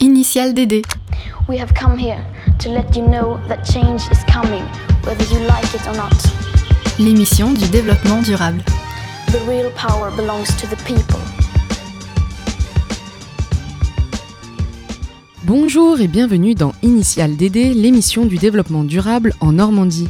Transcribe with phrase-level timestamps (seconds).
[0.00, 0.82] Initial DD.
[1.48, 2.22] We have come here
[2.58, 4.62] to let you know that change is coming,
[5.04, 6.12] whether you like it or not.
[6.98, 8.62] L'émission du développement durable.
[9.28, 11.18] The real power belongs to the people.
[15.44, 20.08] Bonjour et bienvenue dans Initial DD, l'émission du développement durable en Normandie.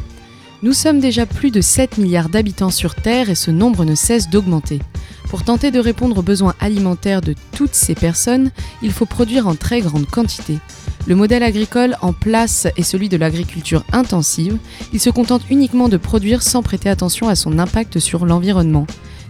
[0.65, 4.31] Nous sommes déjà plus de 7 milliards d'habitants sur Terre et ce nombre ne cesse
[4.31, 4.81] d'augmenter.
[5.29, 8.51] Pour tenter de répondre aux besoins alimentaires de toutes ces personnes,
[8.83, 10.59] il faut produire en très grande quantité.
[11.07, 14.59] Le modèle agricole en place est celui de l'agriculture intensive.
[14.93, 18.87] Il se contente uniquement de produire sans prêter attention à son impact sur l'environnement.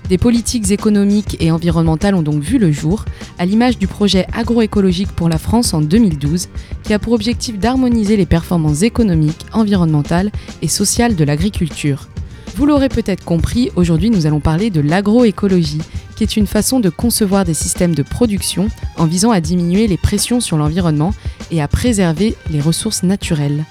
[0.09, 3.05] Des politiques économiques et environnementales ont donc vu le jour,
[3.39, 6.48] à l'image du projet agroécologique pour la France en 2012,
[6.84, 10.31] qui a pour objectif d'harmoniser les performances économiques, environnementales
[10.62, 12.09] et sociales de l'agriculture.
[12.56, 15.83] Vous l'aurez peut-être compris, aujourd'hui nous allons parler de l'agroécologie,
[16.16, 19.98] qui est une façon de concevoir des systèmes de production en visant à diminuer les
[19.98, 21.12] pressions sur l'environnement
[21.50, 23.66] et à préserver les ressources naturelles.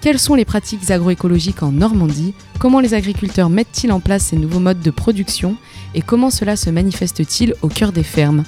[0.00, 2.32] Quelles sont les pratiques agroécologiques en Normandie?
[2.58, 5.56] Comment les agriculteurs mettent-ils en place ces nouveaux modes de production?
[5.94, 8.44] Et comment cela se manifeste-t-il au cœur des fermes?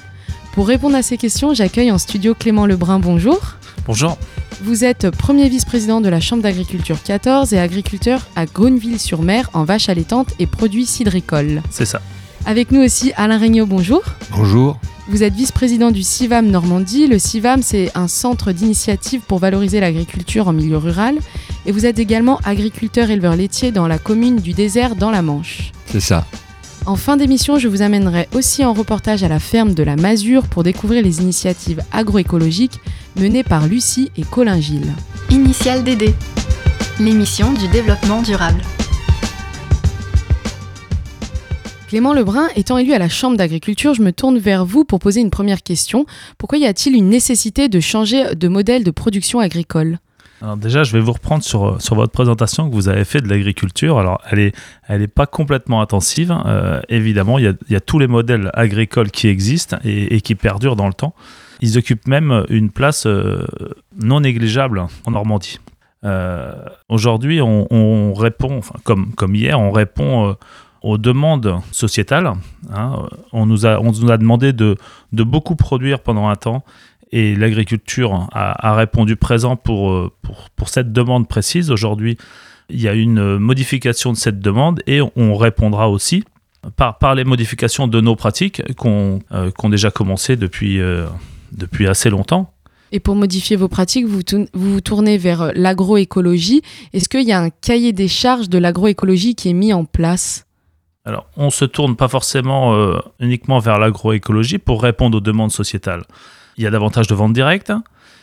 [0.53, 2.97] Pour répondre à ces questions, j'accueille en studio Clément Lebrun.
[2.97, 3.57] Bonjour.
[3.85, 4.17] Bonjour.
[4.61, 9.89] Vous êtes premier vice-président de la Chambre d'agriculture 14 et agriculteur à Gruneville-sur-Mer en vaches
[9.89, 11.61] allaitantes et produits cidricoles.
[11.69, 12.01] C'est ça.
[12.45, 14.01] Avec nous aussi Alain Regnault, bonjour.
[14.31, 14.79] Bonjour.
[15.09, 17.07] Vous êtes vice-président du CIVAM Normandie.
[17.07, 21.17] Le CIVAM, c'est un centre d'initiative pour valoriser l'agriculture en milieu rural.
[21.65, 25.73] Et vous êtes également agriculteur éleveur laitier dans la commune du désert dans la Manche.
[25.87, 26.25] C'est ça.
[26.85, 30.47] En fin d'émission, je vous amènerai aussi en reportage à la ferme de la Masure
[30.47, 32.81] pour découvrir les initiatives agroécologiques
[33.15, 34.91] menées par Lucie et Colin Gilles.
[35.29, 36.13] Initial DD.
[36.99, 38.61] L'émission du développement durable.
[41.87, 45.21] Clément Lebrun, étant élu à la Chambre d'agriculture, je me tourne vers vous pour poser
[45.21, 46.05] une première question.
[46.37, 49.99] Pourquoi y a-t-il une nécessité de changer de modèle de production agricole?
[50.43, 53.29] Alors déjà, je vais vous reprendre sur, sur votre présentation que vous avez fait de
[53.29, 53.97] l'agriculture.
[53.97, 54.51] Alors, elle n'est
[54.89, 56.35] elle est pas complètement intensive.
[56.45, 60.87] Euh, évidemment, il y, a, tous les modèles agricoles qui existent et, qui perdurent dans
[60.87, 61.15] le temps.
[61.61, 63.47] Ils occupent même une place euh,
[63.97, 65.61] non négligeable en Normandie.
[66.03, 66.53] Euh,
[66.89, 70.33] Aujourd'hui, on, on, répond, enfin, comme, comme hier, on répond euh,
[70.81, 72.33] aux demandes sociétales.
[72.69, 73.07] Hein.
[73.31, 74.75] On, nous a, on nous a demandé de,
[75.13, 76.65] de beaucoup produire pendant un temps
[77.13, 81.69] et l'agriculture a, a, répondu présent pour, pour, pour cette demande précise.
[81.69, 82.17] Aujourd'hui,
[82.69, 86.23] il y a une modification de cette demande et on répondra aussi
[86.75, 91.05] par, par les modifications de nos pratiques qu'on euh, qu déjà commencé depuis, euh,
[91.51, 92.51] depuis assez longtemps.
[92.91, 94.21] Et pour modifier vos pratiques, vous
[94.53, 96.61] vous tournez vers l'agroécologie.
[96.93, 100.45] Est-ce qu'il y a un cahier des charges de l'agroécologie qui est mis en place?
[101.05, 106.03] Alors, on se tourne pas forcément euh, uniquement vers l'agroécologie pour répondre aux demandes sociétales
[106.57, 107.71] il y a davantage de ventes directes.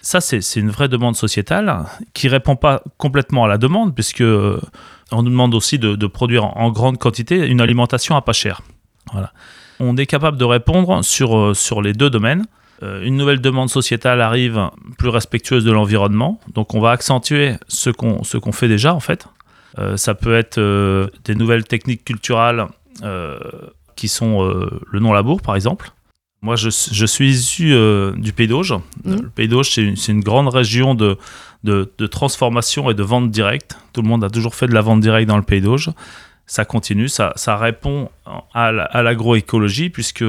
[0.02, 5.22] Ça, c'est une vraie demande sociétale qui répond pas complètement à la demande, puisque on
[5.22, 8.62] nous demande aussi de, produire en, grande quantité une alimentation à pas cher.
[9.12, 9.32] Voilà.
[9.78, 12.46] On est capable de répondre sur, sur les deux domaines.
[12.82, 17.90] Euh, une nouvelle demande sociétale arrive plus respectueuse de l'environnement, donc on va accentuer ce
[17.90, 19.26] qu'on qu'on fait déjà en fait.
[19.78, 22.66] Euh, ça peut être euh, des nouvelles techniques culturelles
[23.96, 25.90] qui sont le non-labour par exemple
[26.42, 28.72] moi, je, je suis issu euh, du Pays d'Auge.
[29.04, 29.14] Mmh.
[29.14, 31.18] Le Pays d'Auge, c'est une, une, grande région de,
[31.64, 33.76] de, de, transformation et de vente directe.
[33.92, 35.90] Tout le monde a toujours fait de la vente directe dans le Pays d'Auge.
[36.46, 38.10] Ça continue, ça, ça répond
[38.54, 40.24] à l'agroécologie, puisque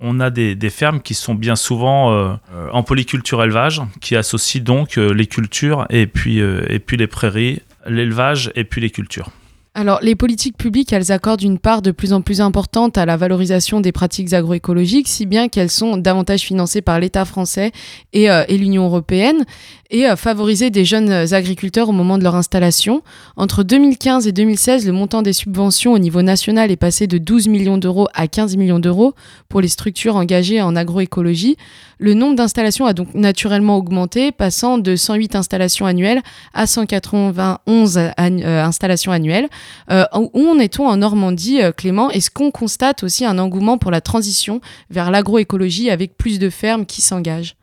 [0.00, 2.34] on a des, des, fermes qui sont bien souvent euh,
[2.72, 7.06] en polyculture élevage, qui associent donc euh, les cultures et puis, euh, et puis les
[7.06, 9.30] prairies, l'élevage et puis les cultures.
[9.80, 13.16] Alors, les politiques publiques, elles accordent une part de plus en plus importante à la
[13.16, 17.70] valorisation des pratiques agroécologiques, si bien qu'elles sont davantage financées par l'État français
[18.12, 19.44] et, euh, l'Union européenne,
[19.90, 23.02] et favoriser des jeunes agriculteurs au moment de leur installation.
[23.36, 27.48] Entre 2015 et 2016, le montant des subventions au niveau national est passé de 12
[27.48, 29.14] millions d'euros à 15 millions d'euros
[29.48, 31.56] pour les structures engagées en agroécologie.
[31.98, 36.22] Le nombre d'installations a donc naturellement augmenté, passant de 108 installations annuelles
[36.54, 39.48] à 191 an euh, installations annuelles.
[39.90, 42.10] Euh, où en est-on en Normandie, euh, Clément?
[42.10, 44.60] Est-ce qu'on constate aussi un engouement pour la transition
[44.90, 47.57] vers l'agroécologie avec plus de fermes qui s'engagent?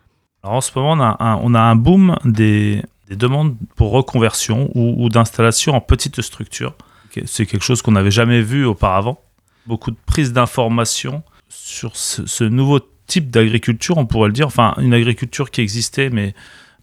[0.45, 5.81] En ce moment, on a un, boom des, des, demandes pour reconversion ou, d'installation en
[5.81, 6.74] petite structure.
[7.25, 9.19] C'est quelque chose qu'on n'avait jamais vu auparavant.
[9.65, 14.47] Beaucoup de prise d'informations sur ce, ce nouveau type d'agriculture, on pourrait le dire.
[14.47, 16.36] Enfin, une agriculture qui existait, mais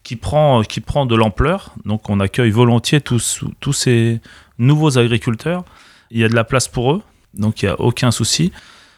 [0.03, 1.75] qui prend, qui prend de l'ampleur.
[1.85, 4.20] Donc, on accueille volontiers tous, tous ces
[4.58, 5.65] nouveaux agriculteurs.
[6.11, 7.03] Il y a de la place pour eux,
[7.35, 8.53] donc il n'y a aucun souci.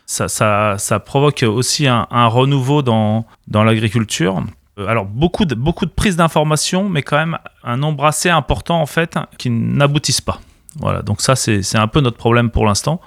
[0.06, 4.42] Ça, ça, ça, provoque aussi un, un renouveau dans, dans l'agriculture.
[4.78, 8.80] Euh, Alors beaucoup de, beaucoup de prises d'informations, mais quand même un nombre assez important
[8.80, 10.40] en fait qui n'aboutissent pas.
[10.76, 13.00] Voilà, donc ça c'est c'est un peu notre problème pour l'instant.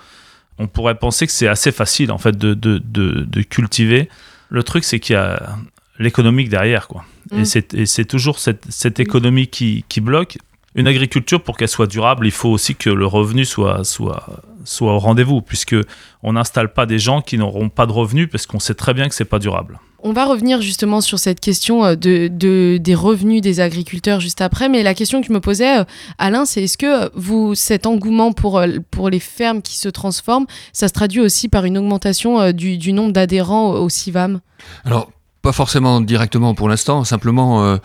[0.57, 4.09] On pourrait penser que c'est assez facile en fait de, de, de, de cultiver.
[4.49, 5.55] Le truc c'est qu'il y a
[5.99, 7.03] l'économique derrière quoi.
[7.31, 7.39] Mm.
[7.41, 10.37] Et c'est- Et c'est toujours cette, cette économie qui, qui bloque.
[10.75, 14.25] Une agriculture pour qu'elle soit durable, il faut aussi que le revenu soit, soit,
[14.63, 15.75] soit au rendez-vous, puisque
[16.21, 19.09] on n'installe pas des gens qui n'auront pas de revenus parce qu'on sait très bien
[19.09, 19.79] que c'est pas durable.
[20.03, 24.41] On va revenir justement sur cette question euh, de, de- des revenus des agriculteurs juste
[24.41, 25.83] après, mais la question que je me posais, euh,
[26.19, 28.61] Alain, c'est est-ce que euh, vous, cet engouement pour,
[28.91, 32.93] pour les fermes qui se transforment, ça se traduit aussi par une augmentation du, du
[32.93, 34.41] nombre d'adhérents au, au CIVAM?
[34.85, 35.09] Alors,
[35.41, 37.77] pas forcément directement pour l'instant, simplement euh,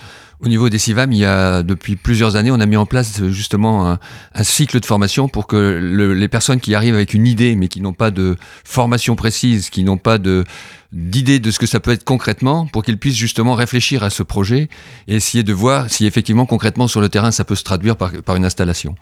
[0.43, 3.21] au niveau des CIVAM, il y a depuis plusieurs années, on a mis en place
[3.21, 3.93] euh, justement
[4.35, 7.69] un, cycle de formation pour que le- les personnes qui arrivent avec une idée, mais
[7.69, 10.19] qui n'ont pas de formation précise, qui n'ont pas
[10.93, 14.25] d'idée de ce que ça peut être concrètement, pour qu'ils puissent justement réfléchir à ce
[14.25, 14.69] projet
[15.06, 18.37] et essayer de voir si effectivement concrètement sur le terrain ça peut se traduire par,
[18.37, 18.97] une installation.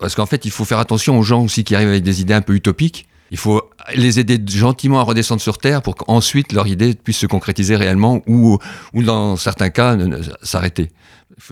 [0.00, 2.34] Parce qu'en fait, il faut faire attention aux gens aussi qui arrivent avec des idées
[2.34, 3.06] un peu utopiques.
[3.30, 3.62] Il faut
[3.94, 8.22] les aider gentiment à redescendre sur Terre pour qu'ensuite leur idée puisse se concrétiser réellement
[8.26, 8.58] ou,
[8.94, 9.96] ou dans certains cas,
[10.42, 10.90] s'arrêter.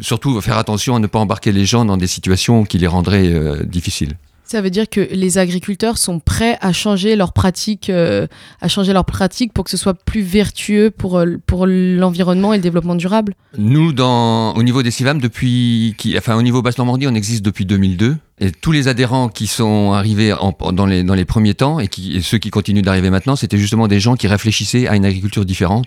[0.01, 3.33] Surtout faire attention à ne pas embarquer les gens dans des situations qui les rendraient
[3.33, 4.17] euh, difficiles.
[4.49, 8.29] Ça veut dire que les agriculteurs sont prêts à changer leurs pratiques, euh,
[8.61, 12.59] à changer leurs pratiques pour que ce soit plus vertueux pour, euh, pour l'environnement et
[12.59, 17.15] le développement durable Nous, dans, au niveau des CIVAM, depuis, enfin, au niveau Basse-Normandie, on
[17.17, 18.19] existe depuis 2002.
[18.39, 20.33] Et tous les adhérents qui sont arrivés
[20.73, 23.89] dans, les, dans les premiers temps et, et ceux qui continuent d'arriver maintenant, c'était justement
[23.89, 25.87] des gens qui réfléchissaient à une agriculture différente.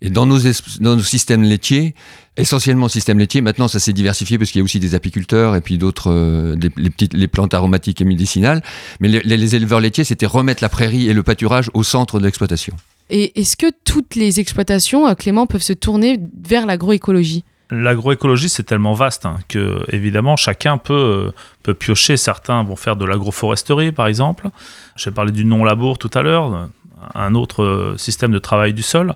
[0.00, 0.38] Et dans nos,
[0.80, 1.94] dans nos systèmes laitiers,
[2.36, 5.60] essentiellement système laitier, maintenant ça s'est diversifié parce qu'il y a aussi des apiculteurs et
[5.60, 8.62] puis d'autres, euh, les, petites, les plantes aromatiques et médicinales.
[9.00, 12.24] Mais les, les éleveurs laitiers, c'était remettre la prairie et le pâturage au centre de
[12.24, 12.74] l'exploitation.
[13.08, 17.44] Et est-ce que toutes les exploitations, euh, Clément, peuvent se tourner vers l'agroécologie?
[17.70, 22.16] L'agroécologie, c'est tellement vaste hein, que, évidemment, chacun peut, euh, peut piocher.
[22.16, 24.48] Certains vont faire de l'agroforesterie, par exemple.
[24.96, 26.68] J'ai parlé du non-labour tout à l'heure,
[27.14, 29.14] un autre système de travail du sol,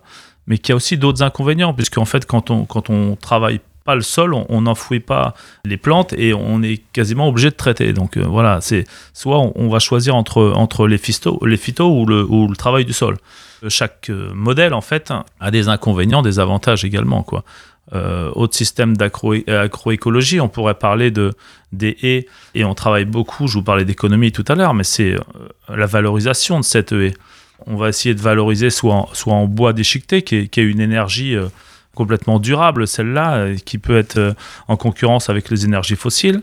[0.50, 4.02] mais qui a aussi d'autres inconvénients, puisqu'en fait, quand on, quand on travaille pas le
[4.02, 5.32] sol, on- n'enfouit pas
[5.64, 7.94] les plantes et on est quasiment obligé de traiter.
[7.94, 12.04] Donc euh, voilà, c'est soit on, va choisir entre, entre les, phytos, les phytos ou
[12.04, 13.16] le, ou le travail du sol.
[13.64, 17.42] Euh, Chaque euh, modèle, en fait, a des inconvénients, des avantages également, quoi
[17.92, 21.32] euh, autre système d'agro- agroécologie, on pourrait parler de,
[21.72, 25.16] des haies, et on travaille beaucoup, je vous parlais d'économie tout à l'heure, mais c'est
[25.68, 27.14] la valorisation de cette haie.
[27.66, 31.48] On va essayer de valoriser soit en, bois déchiqueté, qui est, une énergie euh,
[31.94, 34.32] complètement durable, celle-là, euh, qui peut être euh,
[34.68, 36.42] en concurrence avec les énergies fossiles.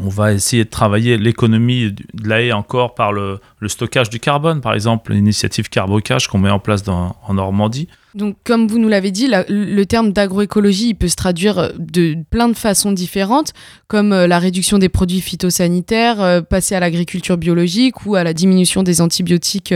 [0.00, 4.74] On va essayer de travailler l'économie de la encore par le, stockage du carbone, par
[4.74, 7.88] exemple, l'initiative Carbocage qu'on met en place en Normandie.
[8.14, 12.48] Donc, comme vous nous l'avez dit, le terme d'agroécologie, peut se traduire euh, de plein
[12.48, 13.52] de façons différentes,
[13.88, 18.34] comme euh, la réduction des produits phytosanitaires, euh, passer à l'agriculture biologique ou à la
[18.34, 19.74] diminution des antibiotiques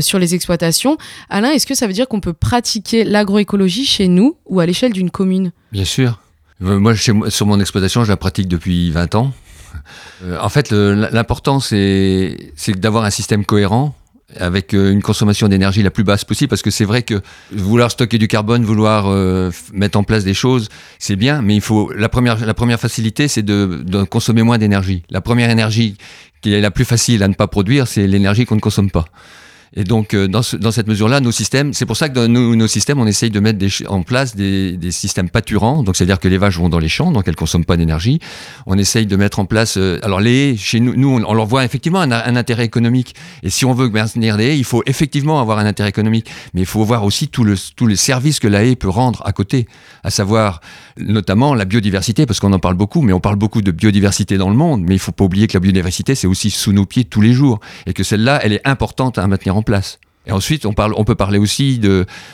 [0.00, 0.96] sur les exploitations.
[1.28, 4.92] Alain, est-ce que ça veut dire qu'on peut pratiquer l'agroécologie chez nous ou à l'échelle
[4.92, 5.52] d'une commune?
[5.72, 6.20] Bien sûr.
[6.60, 9.32] Moi, sur mon exploitation, je la pratique depuis 20 ans.
[10.40, 12.36] En fait, l'important, c'est
[12.68, 13.94] d'avoir un système cohérent
[14.38, 17.20] avec euh, une consommation d'énergie la plus basse possible, parce que c'est vrai que
[17.52, 21.60] vouloir stocker du carbone, vouloir euh, mettre en place des choses, c'est bien, mais il
[21.60, 25.02] faut la première la première facilité, c'est de, de consommer moins d'énergie.
[25.10, 25.96] La première énergie
[26.40, 29.06] qui est la plus facile à ne pas produire, c'est l'énergie qu'on ne consomme pas.
[29.76, 32.28] Et donc, euh, dans, ce- dans cette mesure-là, nos systèmes, c'est pour ça que dans
[32.28, 35.82] nos, systèmes, on essaye de mettre en place des, systèmes pâturants.
[35.82, 38.20] Donc, c'est-à-dire que les vaches vont dans les champs, donc elles consomment pas d'énergie.
[38.66, 39.76] On essaye de mettre en place.
[39.76, 43.14] euh, alors, les chez nous, nous, on, leur voit effectivement un, intérêt économique.
[43.42, 46.30] Et si on veut maintenir des haies, il faut effectivement avoir un intérêt économique.
[46.52, 49.22] Mais il faut voir aussi tout le, tous les services que la haie peut rendre
[49.26, 49.66] à côté,
[50.04, 50.60] à savoir
[50.98, 54.50] notamment la biodiversité, parce qu'on en parle beaucoup, mais on parle beaucoup de biodiversité dans
[54.50, 54.82] le monde.
[54.82, 57.32] Mais il faut pas oublier que la biodiversité, c'est aussi sous nos pieds tous les
[57.32, 59.98] jours, et que celle-là, elle est importante à maintenir en place.
[60.26, 61.80] Et ensuite, on, peut parler aussi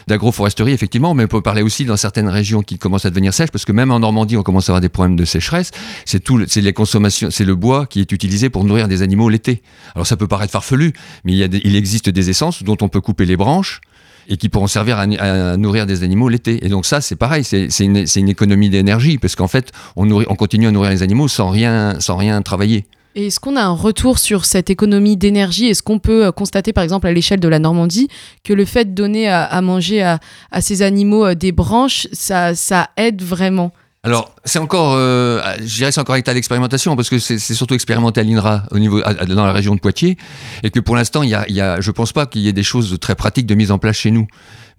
[0.06, 3.50] d'agroforesterie, effectivement, mais on peut parler aussi dans certaines régions qui commencent à devenir sèches,
[3.50, 5.72] parce que même en Normandie, on commence à avoir des problèmes de sécheresse.
[6.04, 6.22] C'est
[6.56, 9.62] les consommations, c'est le bois qui est utilisé pour nourrir des animaux l'été.
[9.96, 10.92] Alors ça peut paraître farfelu,
[11.24, 13.80] mais il, existe des essences dont on peut couper les branches
[14.28, 16.64] et qui pourront servir à, nourrir des animaux l'été.
[16.64, 20.68] Et donc ça, c'est pareil, c'est, une, économie d'énergie, parce qu'en fait, on, on continue
[20.68, 22.86] à nourrir les animaux sans rien, sans rien travailler.
[23.16, 25.66] Et est-ce qu'on a un retour sur cette économie d'énergie?
[25.66, 28.08] Est-ce qu'on peut euh, constater, par exemple, à l'échelle de la Normandie,
[28.44, 30.20] que le fait de donner à, à manger à,
[30.52, 33.72] à ces animaux euh, des branches, ça, ça aide vraiment?
[34.02, 38.20] Alors, c'est encore, euh, je dirais, c'est encore état d'expérimentation parce que c'est surtout expérimenté
[38.20, 40.16] à l'INRA au niveau dans la région de Poitiers
[40.62, 42.48] et que pour l'instant, il y a, il y a, je pense pas qu'il y
[42.48, 44.26] ait des choses très pratiques de mise en place chez nous.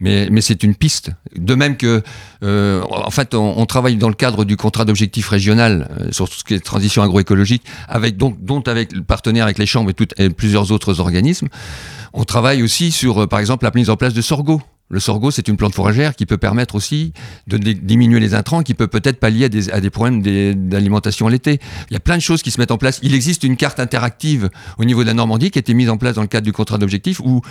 [0.01, 1.11] Mais, c'est une piste.
[1.35, 2.01] De même que,
[2.43, 6.39] euh, en fait, on, travaille dans le cadre du contrat d'objectif régional euh, sur tout
[6.39, 10.23] ce qui est transition agroécologique, avec donc, dont avec le partenaire avec les chambres et,
[10.23, 11.49] et plusieurs autres organismes.
[12.13, 15.31] On travaille aussi sur, euh, par exemple, la mise en place de sorgho le sorgho,
[15.31, 17.13] c'est une plante fourragère qui peut permettre aussi
[17.47, 21.59] de diminuer les intrants, qui peut peut-être pallier à des, à des problèmes d'alimentation l'été.
[21.89, 22.99] Il y a plein de choses qui se mettent en place.
[23.01, 25.97] Il existe une carte interactive au niveau de la Normandie qui a été mise en
[25.97, 27.41] place dans le cadre du contrat d'objectif où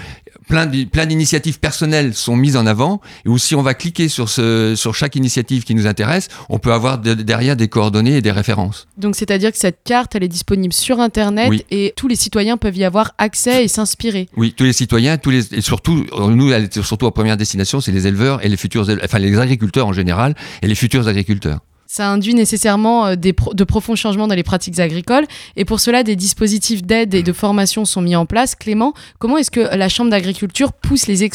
[0.48, 4.74] plein d'initiatives personnelles sont mises en avant et où si on va cliquer sur, ce,
[4.76, 8.86] sur chaque initiative qui nous intéresse, on peut avoir derrière des coordonnées et des références.
[8.98, 12.76] Donc c'est-à-dire que cette carte, elle est disponible sur Internet et tous les citoyens peuvent
[12.76, 14.28] y avoir accès et s'inspirer.
[14.36, 17.80] Oui, tous les citoyens, tous les, et surtout, nous, elle était surtout en première destination,
[17.80, 21.60] c'est les éleveurs et les futurs, enfin les agriculteurs en général et les futurs agriculteurs.
[21.92, 25.24] Ça induit nécessairement euh, des de profonds changements dans les pratiques agricoles
[25.56, 28.54] et pour cela des dispositifs d'aide et de formation sont mis en place.
[28.54, 31.28] Clément, comment est-ce que la Chambre d'agriculture pousse les,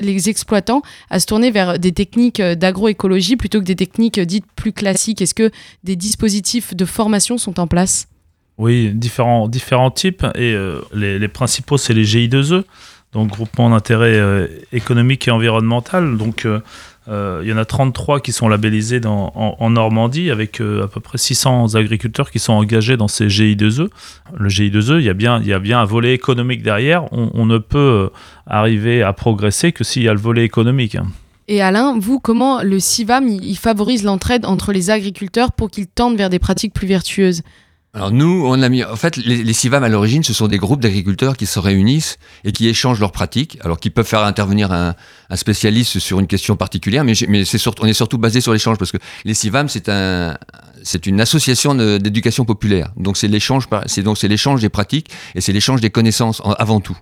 [0.00, 4.44] les exploitants à se tourner vers des techniques euh, d'agroécologie plutôt que des techniques dites
[4.54, 5.22] plus classiques?
[5.22, 5.50] Est-ce que
[5.82, 8.06] des dispositifs de formation sont en place?
[8.58, 12.64] Oui, différents, différents types et euh, les, les, principaux c'est les GI2E
[13.16, 16.18] donc groupement d'intérêt euh, économique et environnemental.
[16.18, 16.60] Donc euh,
[17.08, 21.16] euh, il y en a 33 qui sont labellisés en, Normandie avec à peu près
[21.16, 23.88] 600 agriculteurs qui sont engagés dans ces GI2E.
[24.36, 27.10] Le GI2E, il y a bien, il y a bien un volet économique derrière.
[27.12, 28.10] On, ne peut
[28.46, 30.98] arriver à progresser que s'il y a le volet économique.
[31.48, 36.18] Et Alain, vous, comment le CIVAM il favorise l'entraide entre les agriculteurs pour qu'ils tendent
[36.18, 37.42] vers des pratiques plus vertueuses?
[37.96, 40.58] Alors nous, on a mis, en fait, les, les CIVAM à l'origine, ce sont des
[40.58, 44.70] groupes d'agriculteurs qui se réunissent et qui échangent leurs pratiques, alors qu'ils peuvent faire intervenir
[44.70, 44.94] un,
[45.30, 48.76] un, spécialiste sur une question particulière, mais, mais c'est on est surtout basé sur l'échange
[48.76, 50.36] parce que les CIVAM, c'est un,
[50.82, 52.92] c'est une association d'éducation populaire.
[52.98, 56.80] Donc c'est l'échange, c'est donc c'est l'échange des pratiques et c'est l'échange des connaissances avant
[56.80, 56.98] tout.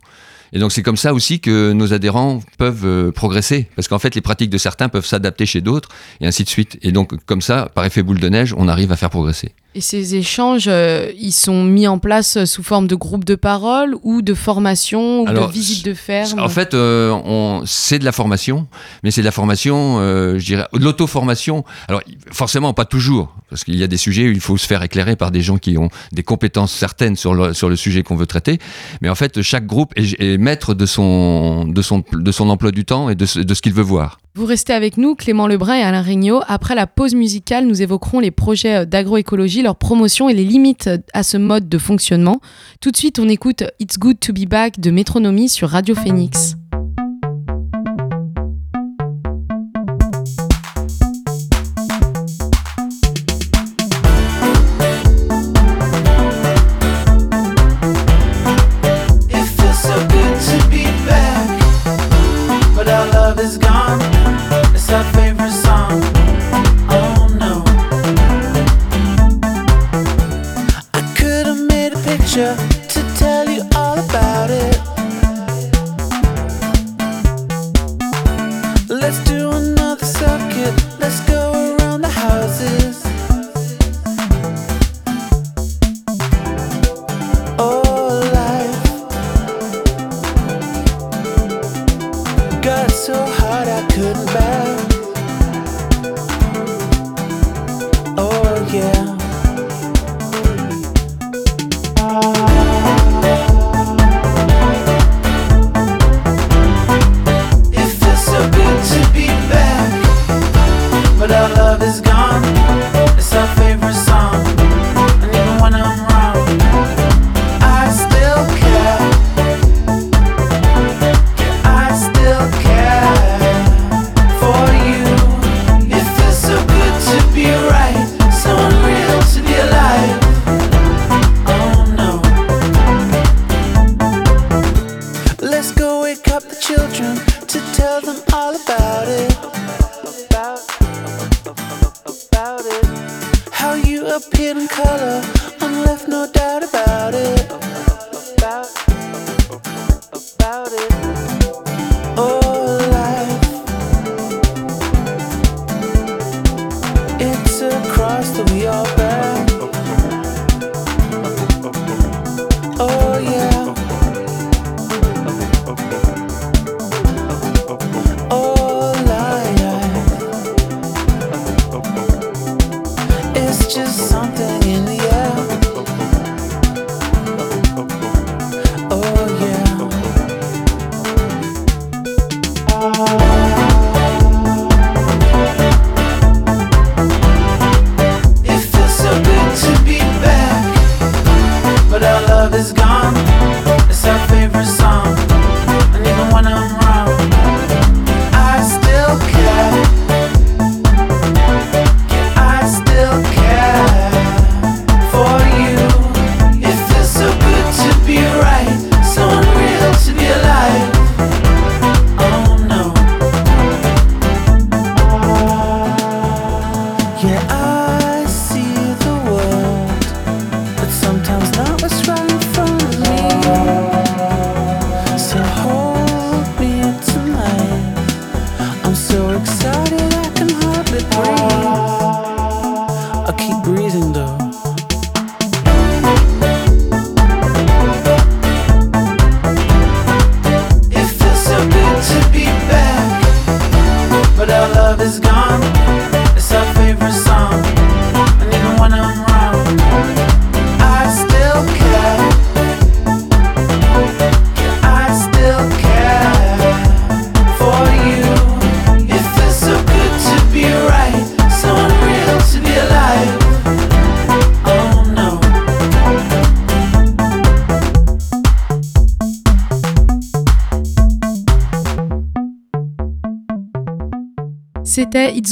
[0.53, 4.15] Et donc c'est comme ça aussi que nos adhérents peuvent euh, progresser, parce qu'en fait
[4.15, 5.89] les pratiques de certains peuvent s'adapter chez d'autres,
[6.21, 6.79] et ainsi de suite.
[6.83, 9.57] Et donc comme ça, par effet boule de neige, on arrive à faire progresser.
[9.76, 13.97] Et ces échanges, euh, ils sont mis en place sous forme de groupes de parole
[14.04, 18.69] ou de formation ou de visites de ferme En fait, euh, c'est de la formation,
[19.02, 21.64] mais c'est de la formation, euh, je dirais, de l'auto-formation.
[21.88, 24.81] Alors, forcément, pas toujours, parce qu'il y a des sujets où il faut se faire
[24.85, 28.16] éclairer par des gens qui ont des compétences certaines sur le, sur le sujet qu'on
[28.16, 28.61] veut traiter.
[29.02, 32.85] Mais en fait, chaque groupe est, maître de son, de, son, de son emploi du
[32.85, 34.19] temps et de, de ce qu'il veut voir.
[34.37, 36.41] Vous restez avec nous, Clément Lebrun et Alain Regnault.
[36.49, 41.23] Après la pause musicale, nous évoquerons les projets d'agroécologie, leur promotion et les limites à
[41.23, 42.41] ce mode de fonctionnement.
[42.81, 46.57] Tout de suite, on écoute It's Good to Be Back de Métronomie sur Radio Phoenix.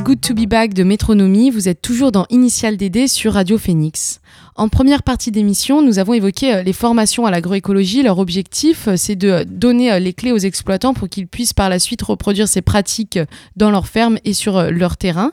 [0.05, 1.51] Good to Be Back de Métronomie.
[1.51, 4.21] Vous êtes toujours dans Initial DD sur Radio Phoenix.
[4.57, 8.03] En première partie d'émission, nous avons évoqué euh, les formations à l'agroécologie.
[8.03, 11.69] Leur objectif, euh, c'est de donner euh, les clés aux exploitants pour qu'ils puissent par
[11.69, 13.19] la suite reproduire ces pratiques
[13.55, 15.31] dans leur ferme et sur leur terrain.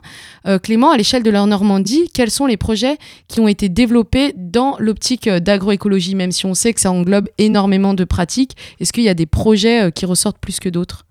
[0.63, 2.97] Clément, à l'échelle de leur Normandie, quels sont les projets
[3.27, 7.93] qui ont été développés dans l'optique d'agroécologie, même si on sait que ça englobe énormément
[7.93, 8.55] de pratiques?
[8.79, 11.05] Est-ce qu'il y a des projets qui ressortent plus que d'autres?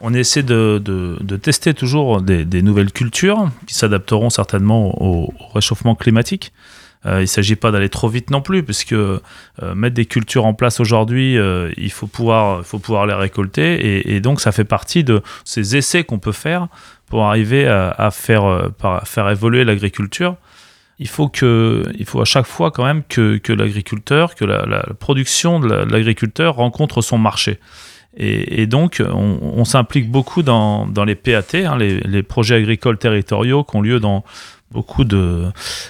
[0.00, 0.78] On essaie de,
[1.42, 6.52] tester toujours des, nouvelles cultures qui s'adapteront certainement au, au réchauffement climatique.
[7.06, 9.20] Euh, il ne s'agit pas d'aller trop vite non plus, puisque euh,
[9.74, 12.62] mettre des cultures en place aujourd'hui, euh, il faut pouvoir,
[13.06, 14.12] les récolter.
[14.12, 16.68] Et, donc, ça fait partie de ces essais qu'on peut faire
[17.06, 20.36] pour arriver à, faire, évoluer l'agriculture.
[20.98, 26.56] Il faut, à chaque fois quand même que, l'agriculteur, que la, la production de l'agriculteur
[26.56, 27.58] rencontre son marché.
[28.16, 32.56] Et, et donc, on, on s'implique beaucoup dans, dans les PAT, hein, les, les projets
[32.56, 34.24] agricoles territoriaux qui ont lieu dans
[34.72, 35.46] beaucoup de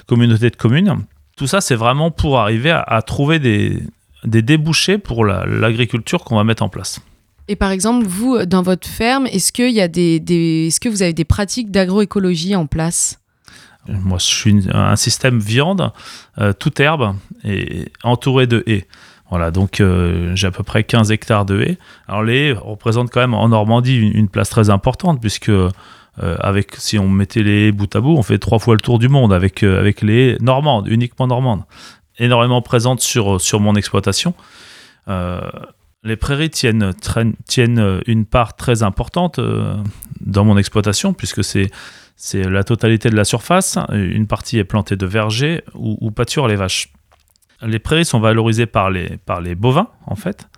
[0.06, 0.96] communautés de communes.
[1.36, 3.82] Tout ça, c'est vraiment pour arriver à, à trouver des,
[4.24, 7.00] des débouchés pour la- l'agriculture qu'on va mettre en place.
[7.48, 10.88] Et par exemple, vous, dans votre ferme, est-ce, qu'il y a des, des- est-ce que
[10.88, 13.18] vous avez des pratiques d'agroécologie en place?
[13.88, 15.90] Moi, je suis un système viande,
[16.38, 18.86] euh, toute herbe, et entouré de haies.
[19.30, 21.78] Voilà, donc euh, j'ai à peu près 15 hectares de haies.
[22.08, 25.70] Alors les haies représentent quand même en Normandie une, place très importante, puisque euh,
[26.18, 28.98] avec, si on mettait les haies bout à bout, on fait trois fois le tour
[28.98, 31.62] du monde avec, euh, avec les haies normandes, uniquement normandes.
[32.18, 34.34] Énormément présentes sur, sur mon exploitation.
[36.02, 36.92] Les prairies tiennent,
[37.46, 39.40] tiennent une part très importante
[40.20, 41.70] dans mon exploitation, puisque c'est
[42.34, 43.78] la totalité de la surface.
[43.90, 46.92] Une partie est plantée de vergers où, où pâturent les vaches.
[47.62, 50.48] Les prairies sont valorisées par les, bovins, en fait.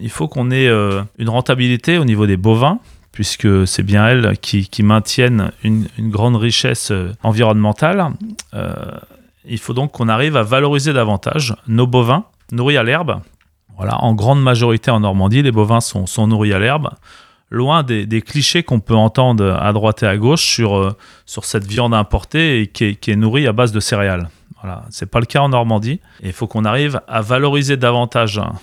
[0.00, 2.78] Il faut qu'on ait euh, une rentabilité au niveau des bovins,
[3.12, 8.08] puisque c'est bien elles qui, maintiennent une, grande richesse euh, environnementale.
[8.54, 8.74] Euh,
[9.44, 13.20] il faut donc qu'on arrive à valoriser davantage nos bovins nourris à l'herbe.
[13.76, 16.90] Voilà, en grande majorité en Normandie, les bovins sont, nourris à l'herbe
[17.50, 22.62] loin des, clichés qu'on peut entendre à droite et à gauche sur, cette viande importée
[22.62, 24.28] et qui est nourrie à base de céréales.
[24.64, 26.00] Voilà, c'est pas le cas en Normandie.
[26.22, 28.54] Et il faut qu'on arrive à valoriser davantage hein,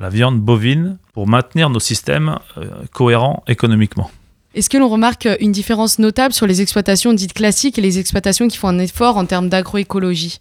[0.00, 4.10] la viande bovine pour maintenir nos systèmes euh, cohérents économiquement.
[4.56, 8.48] Est-ce que l'on remarque une différence notable sur les exploitations dites classiques et les exploitations
[8.48, 10.40] qui font un effort en termes d'agroécologie?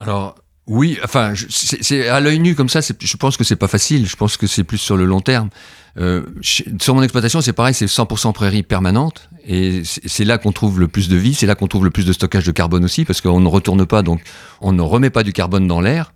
[0.00, 0.34] Alors,
[0.66, 4.06] oui, enfin, c'est à l'œil nu comme ça, je pense que c'est pas facile.
[4.06, 5.50] Je pense que c'est plus sur le long terme.
[5.98, 9.28] Euh, sur mon exploitation, c'est pareil, c'est 100% prairie permanente.
[9.46, 12.06] Et c'est là qu'on trouve le plus de vie, c'est là qu'on trouve le plus
[12.06, 14.22] de stockage de carbone aussi, parce qu'on ne retourne pas, donc
[14.62, 16.14] on ne remet pas du carbone dans l'air.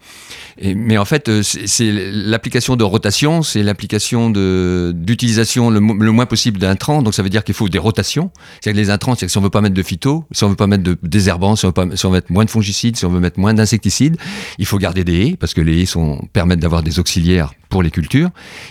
[0.62, 6.26] Mais en fait, euh, c'est l'application de rotation, c'est l'application d'utilisation le, mo- le moins
[6.26, 7.02] possible d'intrants.
[7.02, 8.30] Donc ça veut dire qu'il faut des rotations.
[8.60, 10.48] C'est-à-dire que les intrants, c'est que si on veut pas mettre de phyto, si on
[10.48, 13.10] veut pas mettre de désherbants, si on veut, pas, mettre moins de fongicides, si on
[13.10, 14.16] veut mettre moins d'insecticides,
[14.58, 17.82] il faut garder des haies parce que les haies sont, permettent d'avoir des auxiliaires pour
[17.82, 18.30] les cultures.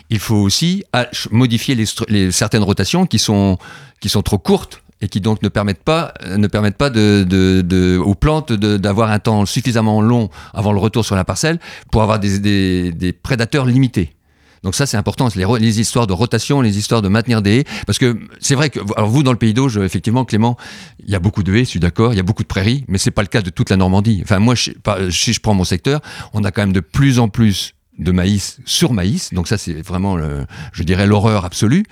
[0.09, 3.57] Il faut aussi ah, modifier les, certaines rotations qui sont
[3.99, 8.15] qui sont trop courtes et qui donc ne permettent pas euh, ne permettent pas aux
[8.15, 11.59] plantes d'avoir un temps suffisamment long avant le retour sur la parcelle
[11.91, 14.13] pour avoir des, prédateurs limités.
[14.63, 17.63] Donc ça c'est important, les, les histoires de rotation, les histoires de maintenir des haies,
[17.85, 20.57] parce que c'est vrai que alors vous dans le pays d'Auge, effectivement Clément,
[21.05, 22.83] il y a beaucoup de haies, je suis d'accord, il y a beaucoup de prairies,
[22.87, 24.19] mais c'est pas le cas de toute la Normandie.
[24.23, 26.01] Enfin moi, si je prends mon secteur,
[26.33, 29.73] on a quand même de plus en plus de maïs sur maïs, donc ça c'est
[29.81, 30.17] vraiment,
[30.71, 31.83] je dirais, l'horreur absolue.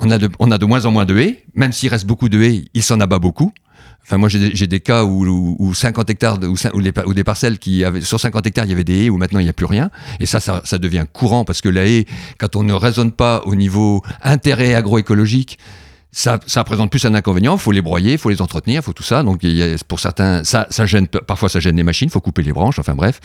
[0.00, 2.28] On a, de, on a de moins en moins de haies, même s'il reste beaucoup
[2.28, 3.52] de haies, il s'en abat beaucoup.
[4.04, 7.84] Enfin, moi, j'ai des- cas où, où, où 50 hectares, où, où des parcelles qui
[7.84, 9.64] avaient, sur 50 hectares, il y avait des haies, où maintenant il n'y a plus
[9.66, 9.90] rien.
[10.18, 12.06] Et ça, ça, ça devient courant parce que la haie,
[12.38, 15.56] quand on ne raisonne pas au niveau intérêt agroécologique,
[16.10, 17.56] ça, ça présente plus un inconvénient.
[17.56, 19.22] Faut les broyer, faut les entretenir, faut tout ça.
[19.22, 22.12] Donc, il y a, pour certains, ça, ça gêne, parfois ça gêne les machines, il
[22.12, 23.20] faut couper les branches, enfin bref.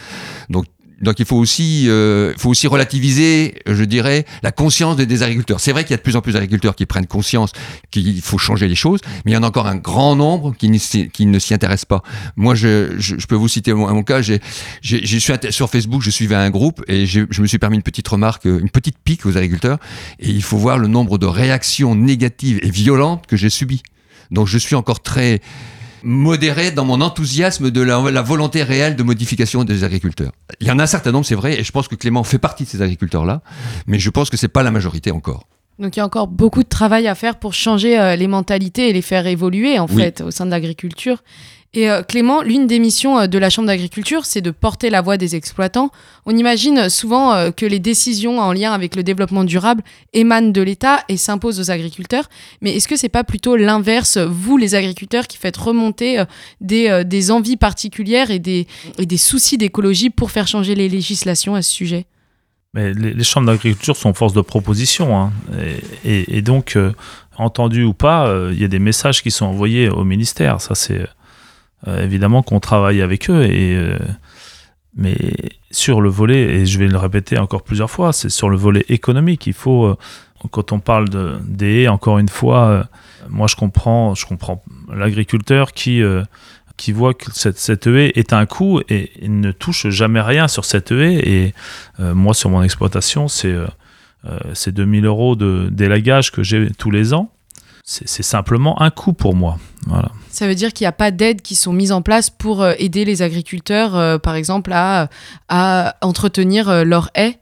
[0.50, 0.66] Donc,
[1.02, 5.60] donc il faut aussi, euh, faut aussi relativiser, je dirais, la conscience des, agriculteurs.
[5.60, 7.52] C'est vrai qu'il y a de plus en plus d'agriculteurs qui prennent conscience
[7.92, 10.70] qu'il faut changer les choses, mais il y en a encore un grand nombre qui,
[10.70, 10.78] ne
[11.40, 12.04] s'y intéressent pas.
[12.36, 14.22] Moi, je, je, peux vous citer mon, cas.
[14.22, 14.42] J'ai,
[14.82, 18.08] j'ai, suis sur Facebook, je suivais un groupe et je me suis permis une petite
[18.08, 19.78] remarque, une petite pique aux agriculteurs.
[20.20, 23.84] Et il faut voir le nombre de réactions négatives et violentes que j'ai subies.
[24.32, 25.42] Donc je suis encore très
[26.04, 30.32] modéré dans mon enthousiasme de la, la volonté réelle de modification des agriculteurs.
[30.60, 32.38] Il y en a un certain nombre, c'est vrai, et je pense que Clément fait
[32.40, 33.42] partie de ces agriculteurs-là,
[33.88, 35.48] mais je pense que c'est pas la majorité encore.
[35.80, 38.90] Donc il y a encore beaucoup de travail à faire pour changer euh, les mentalités
[38.90, 40.02] et les faire évoluer en Oui.
[40.02, 41.24] fait au sein de l'agriculture.
[41.78, 45.02] Et euh, Clément, l'une des missions euh, de la Chambre d'agriculture, c'est de porter la
[45.02, 45.92] voix des exploitants.
[46.26, 50.62] On imagine souvent euh, que les décisions en lien avec le développement durable émanent de
[50.64, 52.30] l'État et s'imposent aux agriculteurs.
[52.62, 56.24] Mais est-ce que c'est pas plutôt l'inverse, vous les agriculteurs, qui faites remonter
[56.62, 58.66] des, envies particulières et des,
[59.18, 62.08] soucis d'écologie pour faire changer les législations à ce sujet?
[62.74, 65.16] Mais les, chambres d'agriculture sont force de proposition.
[65.16, 65.32] hein.
[66.04, 66.76] Et, donc,
[67.38, 70.60] entendu ou pas, il y a des messages qui sont envoyés au ministère.
[70.60, 71.06] Ça, c'est
[71.86, 73.48] euh, évidemment qu'on travaille avec eux.
[73.50, 73.98] Euh,
[74.96, 75.16] mais
[75.70, 78.84] sur le volet, et je vais le répéter encore plusieurs fois, c'est sur le volet
[78.90, 79.46] économique.
[79.46, 79.96] Il faut, euh,
[80.50, 82.88] quand on parle de, des haies, encore une fois,
[83.30, 86.02] moi je comprends, je comprends l'agriculteur qui,
[86.78, 90.66] qui voit que cette, cette haie est un coût et, ne touche jamais rien sur
[90.66, 91.20] cette haie.
[91.30, 91.54] Et
[92.00, 93.56] moi, sur mon exploitation, c'est
[94.54, 97.32] c'est 2000 euros de d'élagage que j'ai tous les ans.
[97.90, 99.58] C'est simplement un coût pour moi.
[99.86, 100.12] Voilà.
[100.30, 102.74] Ça veut dire qu'il n'y a pas d'aides qui sont mises en place pour euh,
[102.80, 105.10] aider les agriculteurs, euh, par exemple, à,
[105.48, 107.40] à entretenir euh, leurs haies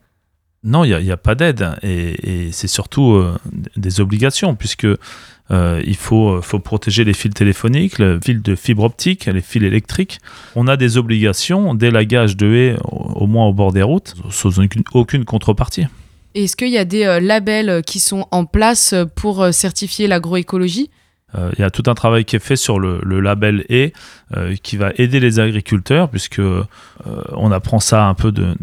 [0.64, 3.36] Non, il n'y a, pas d'aide et, et c'est surtout euh,
[3.76, 8.84] des obligations puisque euh, il faut, faut protéger les fils téléphoniques, les fils de fibre
[8.84, 10.20] optique, les fils électriques.
[10.56, 14.60] On a des obligations d'élagage de haies au, au moins au bord des routes sans
[14.60, 15.88] aucune, aucune contrepartie.
[16.36, 20.08] Est-ce qu'il y a des euh, labels euh, qui sont en place euh, pour certifier
[20.08, 20.92] l'agroécologie?
[21.58, 23.92] Il y a tout un travail qui est fait sur le, label E
[24.64, 26.40] qui va aider les agriculteurs puisque
[27.34, 28.56] on apprend ça un peu de,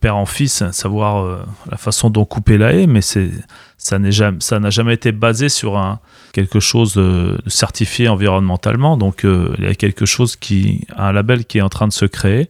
[0.00, 5.10] père en fils, savoir la façon dont couper la haie, mais ça n'a jamais été
[5.10, 5.98] basé sur
[6.32, 8.96] quelque chose de, certifié environnementalement.
[8.96, 12.04] Donc il y a quelque chose qui un label qui est en train de se
[12.04, 12.46] créer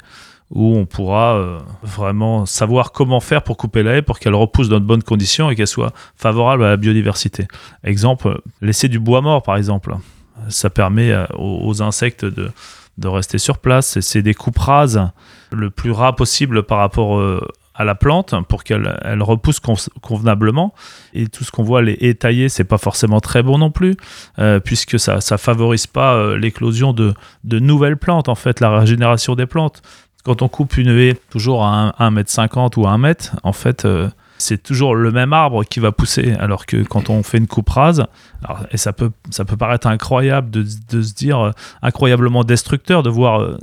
[0.55, 4.69] où on pourra euh, vraiment savoir comment faire pour couper la haie pour qu'elle repousse
[4.69, 7.49] dans de bonnes conditions et qu'elle soit favorable à la biodiversité.
[7.85, 9.95] Exemple, laisser du bois mort, par exemple.
[10.49, 12.51] Ça permet euh, aux, insectes de,
[12.99, 13.99] de rester sur place.
[14.01, 15.09] C'est des coupes rases
[15.53, 17.41] le plus ras possible par rapport euh,
[17.75, 20.75] à la plante pour qu'elle elle repousse con- convenablement.
[21.15, 23.97] Et tout ce qu'on voit, les haies taillées, c'est pas forcément très bon non plus,
[24.65, 29.47] puisque ça, ça favorise pas l'éclosion de, de nouvelles plantes, en fait, la régénération des
[29.47, 29.81] plantes.
[30.25, 33.53] Quand on coupe une haie toujours à 1 m cinquante ou à 1 mètre, en
[33.53, 34.09] fait, euh,
[34.39, 36.35] c'est toujours le même arbre qui va pousser.
[36.39, 38.07] Alors que quand on fait une coupe rase,
[38.45, 41.51] alors, et ça peut, ça peut paraître incroyable de, se dire, euh,
[41.83, 43.59] incroyablement destructeur de voir euh,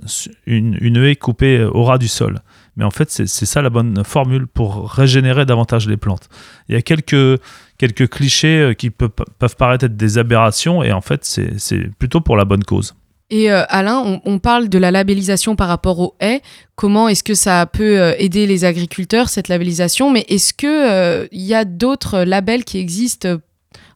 [0.46, 2.40] une, haie coupée au ras du sol.
[2.76, 6.30] Mais en fait, c'est ça la bonne formule pour régénérer davantage les plantes.
[6.68, 7.42] Il y a quelques,
[7.78, 12.38] quelques clichés qui peuvent, peuvent paraître être des aberrations, et en fait, c'est plutôt pour
[12.38, 12.96] la bonne cause.
[13.32, 16.42] Et euh, Alain, on, parle de la labellisation par rapport aux haies.
[16.76, 20.12] Comment est-ce que ça peut euh, aider les agriculteurs, cette labellisation?
[20.12, 23.38] Mais est-ce qu'il il y a d'autres labels qui existent euh,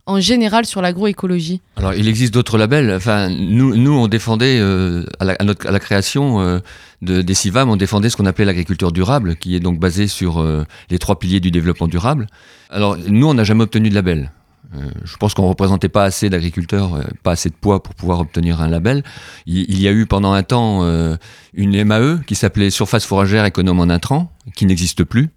[0.05, 1.61] en général sur l'agroécologie?
[1.77, 2.93] Alors, il existe d'autres labels.
[2.95, 6.59] Enfin, nous, nous on défendait, euh, à, la, notre- la création euh,
[7.01, 10.41] de, des CIVAM, on défendait ce qu'on appelait l'agriculture durable, qui est donc basée sur
[10.41, 12.27] euh, les trois piliers du développement durable.
[12.69, 14.31] Alors, nous, on n'a jamais obtenu de label.
[14.75, 18.19] Euh, je pense qu'on représentait pas assez d'agriculteurs, euh, pas assez de poids pour pouvoir
[18.19, 19.03] obtenir un label.
[19.45, 21.15] Il, y a eu pendant un temps euh,
[21.53, 25.29] une MAE qui s'appelait Surface foragère économe en intrants, qui n'existe plus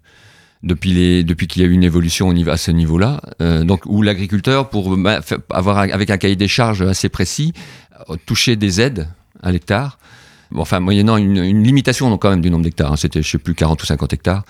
[0.63, 3.21] depuis, qu'il y a eu une évolution à ce niveau-là.
[3.39, 5.21] Donc, où l'agriculteur, pour bah,
[5.51, 7.53] avoir avec un cahier des charges assez précis,
[8.25, 9.07] touchait des aides
[9.43, 9.99] à l'hectare.
[10.55, 12.91] Enfin, moyennant une, limitation quand même du nombre d'hectares.
[12.91, 12.97] hein.
[12.97, 14.43] C'était, plus, 40 ou 50 hectares.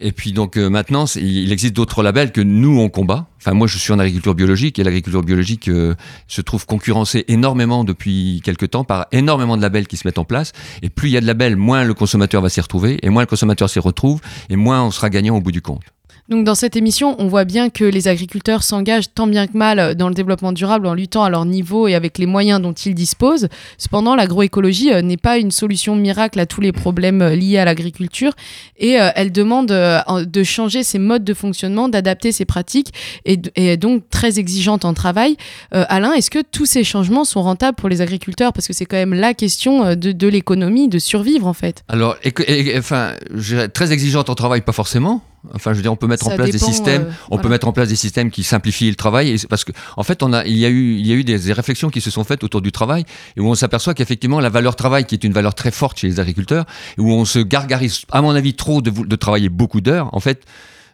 [0.00, 3.26] Et puis donc euh, maintenant, il existe d'autres labels que nous on combat.
[3.40, 5.94] Enfin moi je suis en agriculture biologique et l'agriculture biologique euh,
[6.28, 10.24] se trouve concurrencée énormément depuis quelques temps par énormément de labels qui se mettent en
[10.24, 10.52] place.
[10.82, 12.98] Et plus il y a de labels, moins le consommateur va s'y retrouver.
[13.02, 15.82] Et moins le consommateur s'y retrouve, et moins on sera gagnant au bout du compte.
[16.28, 19.94] Donc dans cette émission, on voit bien que les agriculteurs s'engagent tant bien que mal
[19.94, 22.94] dans le développement durable en luttant à leur niveau et avec les moyens dont ils
[22.94, 23.48] disposent.
[23.78, 27.64] Cependant, l'agroécologie euh, n'est pas une solution miracle à tous les problèmes euh, liés à
[27.64, 28.32] l'agriculture
[28.76, 32.92] et euh, elle demande euh, de changer ses modes de fonctionnement, d'adapter ses pratiques
[33.24, 35.36] et, est donc très exigeante en travail.
[35.74, 38.52] Euh, Alain, est-ce que tous ces changements sont rentables pour les agriculteurs?
[38.52, 41.84] Parce que c'est quand même la question euh, de, l'économie, de survivre en fait.
[41.88, 42.16] Alors,
[42.76, 43.12] enfin,
[43.72, 45.22] très exigeante en travail, pas forcément.
[45.54, 47.38] Enfin, je veux dire, on peut mettre Ça en place dépend, des systèmes, euh, on
[47.38, 49.30] peut mettre en place des systèmes qui simplifient le travail.
[49.30, 51.24] Et parce que, en fait, on a, il y a eu, il y a eu
[51.24, 53.04] des, des réflexions qui se sont faites autour du travail
[53.36, 56.08] et où on s'aperçoit qu'effectivement, la valeur travail, qui est une valeur très forte chez
[56.08, 56.64] les agriculteurs,
[56.96, 60.08] et où on se gargarise, à mon avis, trop de, de travailler beaucoup d'heures.
[60.12, 60.42] En fait,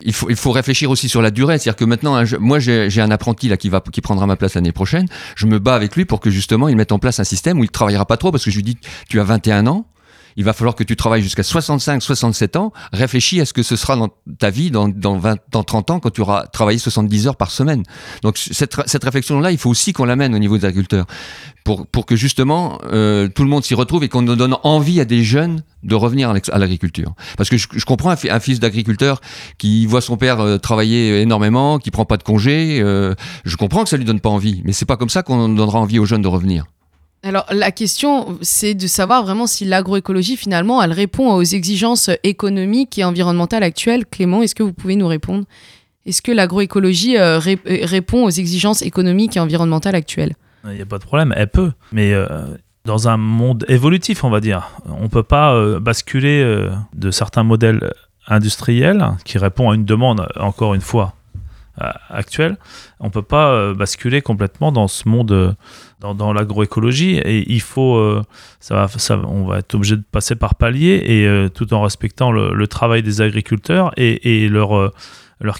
[0.02, 1.58] il faut, il faut réfléchir aussi sur la durée.
[1.58, 4.36] C'est-à-dire que maintenant, je- moi, j'ai j'ai un apprenti là qui va, qui prendra ma
[4.36, 5.06] place l'année prochaine.
[5.36, 7.64] Je me bats avec lui pour que justement il mette en place un système où
[7.64, 8.76] il travaillera pas trop parce que je lui dis,
[9.08, 9.86] tu as 21 ans.
[10.36, 12.72] Il va falloir que tu travailles jusqu'à 65, 67 ans.
[12.92, 16.00] Réfléchis à ce que ce sera dans ta vie dans, dans 20, dans 30 ans
[16.00, 17.82] quand tu auras travaillé 70 heures par semaine.
[18.22, 21.06] Donc cette, réflexion-là, il faut aussi qu'on l'amène au niveau des agriculteurs
[21.64, 25.04] pour, pour que justement euh, tout le monde s'y retrouve et qu'on donne envie à
[25.04, 27.14] des jeunes de revenir à l'agriculture.
[27.36, 29.20] Parce que je, comprends un fils d'agriculteur
[29.58, 32.80] qui voit son père euh, travailler énormément, qui prend pas de congé.
[32.80, 35.48] euh, je comprends que ça lui donne pas envie, mais c'est pas comme ça qu'on
[35.48, 36.66] donnera envie aux jeunes de revenir.
[37.24, 42.98] Alors la question, c'est de savoir vraiment si l'agroécologie, finalement, elle répond aux exigences économiques
[42.98, 44.04] et environnementales actuelles.
[44.04, 45.46] Clément, est-ce que vous pouvez nous répondre?
[46.04, 50.34] Est-ce que l'agroécologie euh, euh, répond aux exigences économiques et environnementales actuelles?
[50.64, 51.72] Il n'y a pas de problème, elle peut.
[51.92, 52.26] Mais euh,
[52.84, 57.90] dans un monde évolutif, on va dire, on ne peut pas basculer de certains modèles
[58.28, 61.14] industriels qui répondent à une demande, encore une fois,
[61.78, 62.56] actuelle.
[63.00, 65.52] On ne peut pas euh, basculer complètement dans ce monde, euh,
[66.00, 67.16] dans, l'agroécologie.
[67.16, 68.22] Et il faut, euh,
[68.60, 72.30] ça va, ça, on va être obligé de passer par palier, et tout en respectant
[72.32, 74.92] le, travail des agriculteurs et, leur...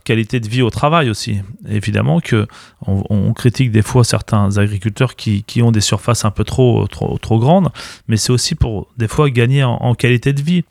[0.05, 1.41] qualité de vie au travail aussi.
[1.69, 2.47] Évidemment que
[2.87, 7.39] on, critique des fois certains agriculteurs qui, ont des surfaces un peu trop, trop, trop
[7.39, 7.71] grandes,
[8.09, 10.65] mais c'est aussi pour des fois gagner en qualité de vie,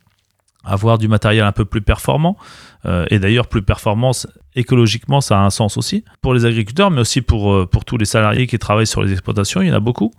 [0.63, 2.37] avoir du matériel un peu plus performant.
[2.85, 7.01] Euh, et d'ailleurs, plus performance écologiquement, ça a un sens aussi pour les agriculteurs, mais
[7.01, 9.61] aussi pour, euh, pour tous les salariés qui travaillent sur les exploitations.
[9.61, 10.11] Il y en a beaucoup.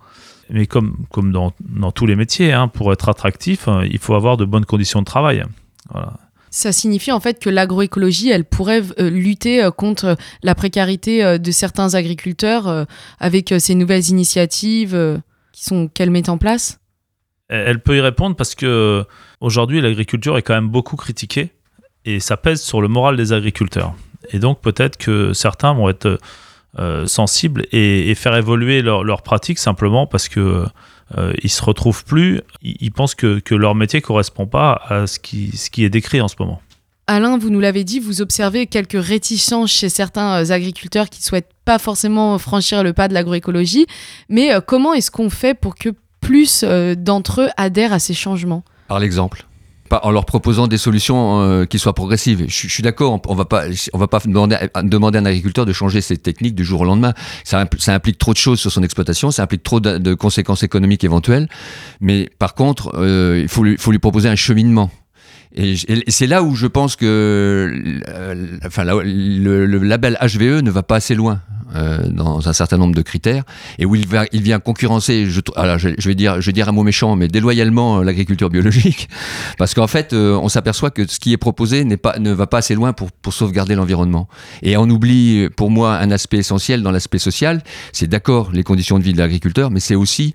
[0.51, 4.15] Mais comme, comme dans, dans tous les métiers, hein, pour être attractif, euh, il faut
[4.15, 5.43] avoir de bonnes conditions de travail.
[6.51, 12.87] Ça signifie en fait que l'agroécologie, elle pourrait lutter contre la précarité de certains agriculteurs
[13.19, 15.21] avec ces nouvelles initiatives
[15.93, 16.79] qu'elle met en place
[17.49, 19.05] Elle peut y répondre parce que
[19.41, 21.51] aujourd'hui l'agriculture est quand même beaucoup critiquée
[22.05, 23.95] et ça pèse sur le moral des agriculteurs.
[24.31, 26.19] Et donc peut-être que certains vont être
[26.79, 30.65] euh, sensibles et, faire évoluer leur, leur pratique simplement parce que
[31.17, 35.53] euh, ils se retrouvent plus, ils, pensent que, leur métier correspond pas à ce qui,
[35.79, 36.61] est décrit en ce moment.
[37.07, 41.53] Alain, vous nous l'avez dit, vous observez quelques réticences chez certains euh, agriculteurs qui souhaitent
[41.67, 43.87] pas forcément franchir le pas de l'agroécologie.
[44.31, 45.91] Mais euh, comment est-ce qu'on fait pour que
[46.25, 49.47] plus euh, d'entre eux adhèrent à ces changements Par l'exemple.
[50.03, 52.47] En leur proposant des solutions euh, qui soient progressives.
[52.49, 53.69] Je, suis d'accord, on, on va pas,
[54.25, 57.15] demander, à- un agriculteur de changer ses techniques du jour au lendemain.
[57.45, 60.65] Ça, impl- ça implique trop de choses sur son exploitation, ça implique trop de, conséquences
[60.65, 61.49] économiques éventuelles.
[62.01, 64.91] Mais par contre, euh, il faut lui, proposer un cheminement.
[65.55, 65.77] Et,
[66.09, 67.73] c'est là où je pense que
[68.67, 71.41] enfin, le label HVE ne va pas assez loin
[71.75, 73.45] euh, dans un certain nombre de critères
[73.79, 75.41] et où il, vient concurrencer, je,
[75.77, 79.09] je, vais dire, je vais dire un mot méchant, mais déloyalement euh, l'agriculture biologique,
[79.59, 82.47] parce qu'en fait, euh, on s'aperçoit que ce qui est proposé n'est pas, ne va
[82.47, 84.29] pas assez loin pour, pour sauvegarder l'environnement.
[84.63, 87.63] Et on oublie, pour moi, un aspect essentiel dans l'aspect social.
[87.93, 90.35] C'est d'accord les conditions de vie de l'agriculteur, mais c'est aussi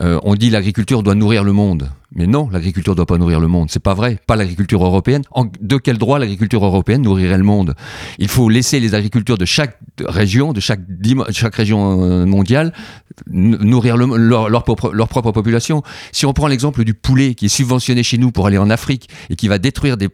[0.00, 1.90] on dit l'agriculture doit nourrir le monde.
[2.14, 3.68] Mais non, l'agriculture doit pas nourrir le monde.
[3.70, 4.18] C'est pas vrai.
[4.26, 5.22] Pas l'agriculture européenne.
[5.30, 7.74] En- de quel droit l'agriculture européenne nourrirait le monde?
[8.18, 12.72] Il faut laisser les agriculteurs de chaque région, de chaque, région euh, mondiale,
[13.30, 15.82] nourrir le- leur, propre, population.
[16.12, 19.08] Si on prend l'exemple du poulet qui est subventionné chez nous pour aller en Afrique
[19.30, 20.12] et qui va détruire des,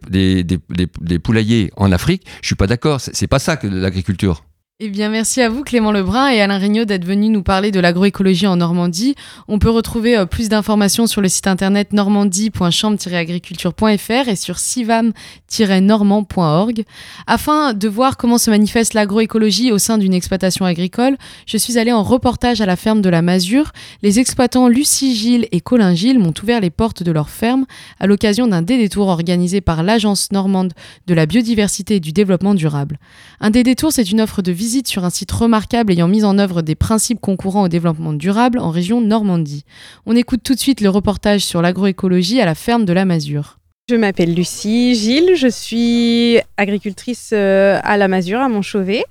[1.23, 3.01] poulaillers en Afrique, je suis pas d'accord.
[3.01, 4.45] C'est pas ça que l'agriculture.
[4.81, 7.79] Eh bien, merci à vous, Clément Lebrun et Alain Regnault, d'être venus nous parler de
[7.79, 9.15] l'agroécologie en Normandie.
[9.47, 16.83] On peut retrouver euh, plus d'informations sur le site internet normandie.chambre-agriculture.fr et sur sivam-normand.org.
[17.29, 21.93] Afin de voir comment se manifeste l'agroécologie au sein d'une exploitation agricole, je suis allée
[21.93, 23.71] en reportage à la ferme de la Masure.
[24.03, 27.65] Les exploitants Lucie Gilles et Colin Gilles m'ont ouvert les portes de leur ferme
[28.01, 30.73] à l'occasion d'un détour organisé par l'Agence normande
[31.07, 32.99] de la biodiversité et du développement durable.
[33.39, 33.53] Un
[33.91, 37.21] c'est une offre de visite sur un site remarquable ayant mis en œuvre des principes
[37.21, 39.67] concourant au développement durable en région Normandie.
[40.07, 43.59] On écoute tout de suite le reportage sur l'agroécologie à la ferme de la Masure.
[43.91, 49.05] Je m'appelle Lucie Gilles, je suis agricultrice euh, à la Masure, à Montchauvet,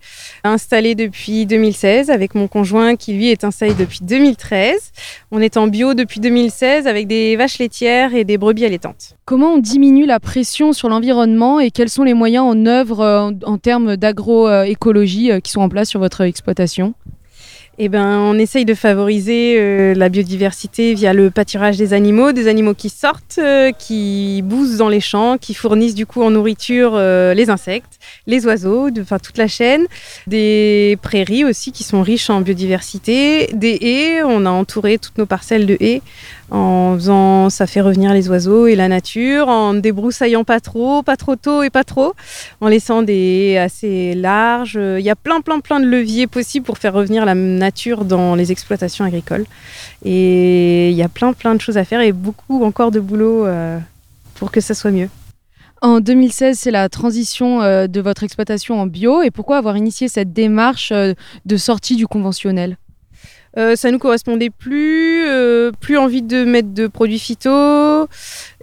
[0.43, 4.91] installée depuis 2016 avec mon conjoint qui lui est installé depuis 2013.
[5.29, 9.15] On est en bio depuis 2016 avec des vaches laitières et des brebis allaitantes.
[9.25, 13.29] Comment on diminue la pression sur l'environnement et quels sont les moyens en œuvre euh,
[13.45, 16.95] en, termes d'agroécologie euh, qui sont en place sur votre exploitation?
[17.85, 22.47] Eh ben, on essaye de favoriser euh, la biodiversité via le pâturage des animaux, des
[22.47, 26.93] animaux qui sortent, euh, qui bousent dans les champs, qui fournissent du coup en nourriture
[26.95, 29.85] euh, les insectes, les oiseaux, enfin toute la chaîne,
[30.27, 34.23] des prairies aussi qui sont riches en biodiversité, des haies.
[34.23, 36.01] On a entouré toutes nos parcelles de haies
[36.51, 41.17] en faisant, ça fait revenir les oiseaux et la nature, en débroussaillant pas trop, pas
[41.17, 42.13] trop tôt et pas trop,
[42.61, 44.75] en laissant des assez larges.
[44.75, 48.35] Il y a plein, plein, plein de leviers possibles pour faire revenir la nature dans
[48.35, 49.45] les exploitations agricoles.
[50.05, 53.45] Et il y a plein, plein de choses à faire et beaucoup encore de boulot
[53.45, 53.79] euh,
[54.35, 55.09] pour que ça soit mieux.
[55.81, 59.21] En 2016, c'est la transition euh, de votre exploitation en bio.
[59.21, 61.13] Et pourquoi avoir initié cette démarche euh,
[61.45, 62.77] de sortie du conventionnel?
[63.57, 67.49] Euh, ça nous correspondait plus, euh, plus envie de mettre de produits phyto,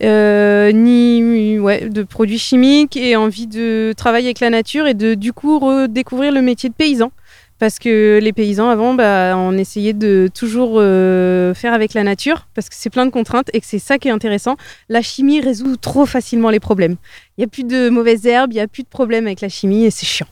[0.03, 5.14] euh, ni ouais, de produits chimiques et envie de travailler avec la nature et de
[5.14, 7.12] du coup redécouvrir le métier de paysan.
[7.61, 12.48] Parce que les paysans avant, bah, on essayait de toujours euh, faire avec la nature,
[12.55, 14.57] parce que c'est plein de contraintes et que c'est ça qui est intéressant.
[14.88, 16.96] La chimie résout trop facilement les problèmes.
[17.37, 19.50] Il n'y a plus de mauvaises herbes, il n'y a plus de problèmes avec la
[19.50, 20.26] chimie et c'est chiant.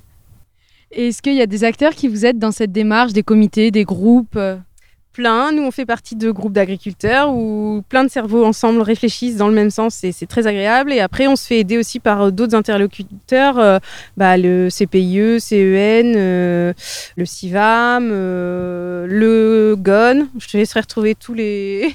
[0.90, 3.84] Est-ce qu'il y a des acteurs qui vous aident dans cette démarche, des comités, des
[3.84, 4.56] groupes euh
[5.18, 5.50] plein.
[5.50, 9.54] Nous, on fait partie de groupes d'agriculteurs où plein de cerveaux ensemble réfléchissent dans le
[9.54, 10.92] même sens et c'est très agréable.
[10.92, 13.78] Et après, on se fait aider aussi par euh, d'autres interlocuteurs, euh,
[14.16, 16.72] bah, le CPIE, CEN, euh,
[17.16, 20.28] le CIVAM, le GON.
[20.38, 21.92] Je te laisserai retrouver tous les,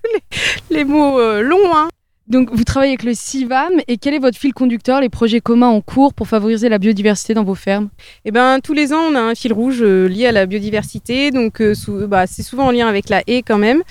[0.70, 1.74] les, mots longs.
[1.74, 1.88] hein.
[2.32, 3.72] Donc, vous travaillez avec le CIVAM.
[3.88, 7.34] Et quel est votre fil conducteur, les projets communs en cours pour favoriser la biodiversité
[7.34, 7.90] dans vos fermes?
[8.24, 11.30] Eh ben, tous les ans, on a un fil rouge euh, lié à la biodiversité.
[11.30, 13.82] Donc, euh, sou- bah, c'est souvent en lien avec la haie quand même.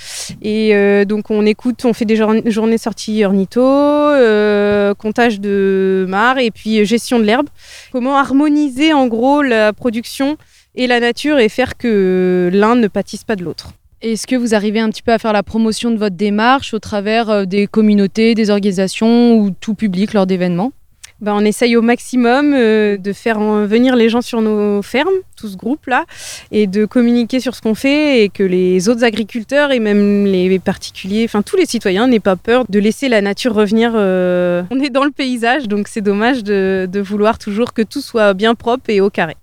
[0.41, 6.07] Et euh, donc, on écoute, on fait des journ- journées sorties ornitho, euh, comptage de
[6.09, 7.47] mares et puis euh, gestion de l'herbe.
[7.91, 10.35] Comment harmoniser en gros la production
[10.73, 13.73] et la nature et faire que l'un ne pâtisse pas de l'autre?
[14.01, 16.79] Est-ce que vous arrivez un petit peu à faire la promotion de votre démarche au
[16.79, 20.71] travers euh, des communautés, des organisations ou tout public lors d'événements?
[21.19, 25.13] Ben, on essaye au maximum euh, de faire en- venir les gens sur nos fermes,
[25.37, 26.05] tout ce groupe-là,
[26.51, 30.57] et de communiquer sur ce qu'on fait et que les autres agriculteurs et même les
[30.57, 33.91] particuliers, enfin tous les citoyens n'aient pas peur de laisser la nature revenir.
[33.93, 38.33] euh, On est dans le paysage, donc c'est dommage de vouloir toujours que tout soit
[38.33, 39.35] bien propre et au carré.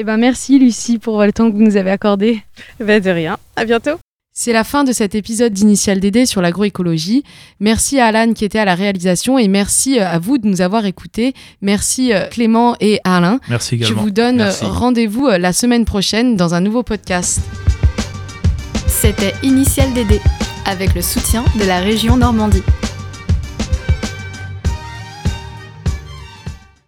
[0.00, 2.40] Eh ben, merci Lucie pour le temps que vous nous avez accordé.
[2.78, 3.96] Ben, de rien, à bientôt.
[4.32, 7.24] C'est la fin de cet épisode d'Initial DD sur l'agroécologie.
[7.58, 10.60] Merci à Alan qui était à la réalisation et merci euh, à vous de nous
[10.60, 11.34] avoir écoutés.
[11.62, 13.40] Merci euh, Clément et Alain.
[13.48, 14.02] Merci Je également.
[14.02, 17.40] vous donne euh, rendez-vous la semaine prochaine dans un nouveau podcast.
[18.86, 20.20] C'était Initial DD
[20.64, 22.62] avec le soutien de la région Normandie.